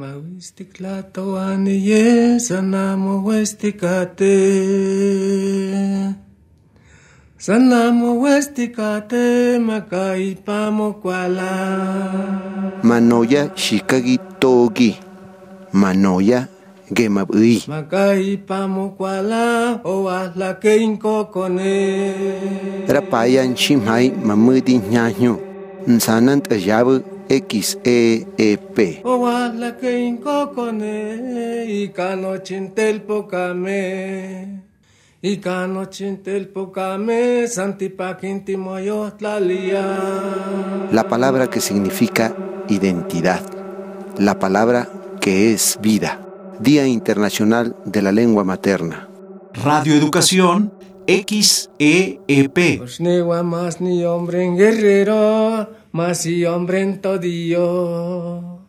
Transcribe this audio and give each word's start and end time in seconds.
Mawistiklatawani 0.00 2.40
sanamo 2.40 3.24
westikate. 3.24 4.36
Sanamo 7.38 8.20
westikate 8.20 9.58
makaipamo. 9.58 10.94
Manoya 12.82 13.50
shikagi 13.54 14.18
togi. 14.38 14.96
Manoya 15.72 16.46
gemabui. 16.92 17.62
Makaipamo 17.68 18.88
kwala 18.96 19.80
o 19.84 20.08
ahla 20.08 20.54
keinko 20.54 21.24
kone. 21.24 22.14
Rapayan 22.88 23.54
chimhai 23.54 24.10
mamudi 24.24 24.78
ñaño. 24.78 25.36
Nsanant 25.86 26.52
ayabu 26.52 27.00
XEEP. 27.30 29.02
Ikano 35.22 35.86
tlalia. 39.16 39.98
La 40.90 41.08
palabra 41.08 41.48
que 41.48 41.60
significa 41.60 42.34
identidad. 42.68 43.42
La 44.18 44.40
palabra 44.40 44.88
que 45.20 45.52
es 45.52 45.78
vida. 45.80 46.26
Día 46.58 46.86
Internacional 46.88 47.76
de 47.84 48.02
la 48.02 48.10
Lengua 48.10 48.42
Materna. 48.42 49.08
Radio 49.54 49.94
Educación 49.94 50.79
XEEP. 51.10 52.78
Pues 52.78 53.00
más 53.42 53.80
ni 53.80 54.04
hombre 54.04 54.44
en 54.44 54.56
guerrero, 54.56 55.68
más 55.92 56.24
y 56.26 56.44
hombre 56.44 56.82
en 56.82 57.00
todío. 57.00 58.60